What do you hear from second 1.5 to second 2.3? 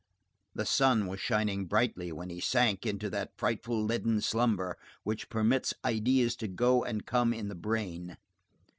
brightly